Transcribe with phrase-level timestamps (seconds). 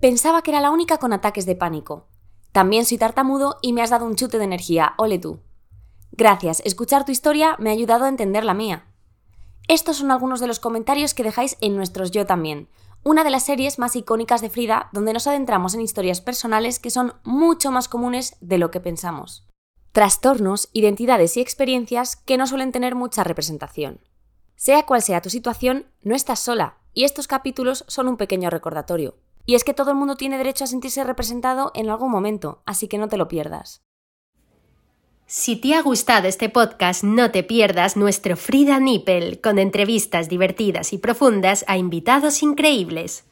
[0.00, 2.08] Pensaba que era la única con ataques de pánico.
[2.52, 5.40] También soy tartamudo y me has dado un chute de energía, ole tú.
[6.12, 8.86] Gracias, escuchar tu historia me ha ayudado a entender la mía.
[9.68, 12.68] Estos son algunos de los comentarios que dejáis en nuestros Yo también,
[13.04, 16.90] una de las series más icónicas de Frida, donde nos adentramos en historias personales que
[16.90, 19.46] son mucho más comunes de lo que pensamos.
[19.92, 24.00] Trastornos, identidades y experiencias que no suelen tener mucha representación.
[24.56, 29.16] Sea cual sea tu situación, no estás sola, y estos capítulos son un pequeño recordatorio.
[29.50, 32.86] Y es que todo el mundo tiene derecho a sentirse representado en algún momento, así
[32.86, 33.82] que no te lo pierdas.
[35.26, 40.92] Si te ha gustado este podcast, no te pierdas nuestro Frida Nippel, con entrevistas divertidas
[40.92, 43.24] y profundas a invitados increíbles.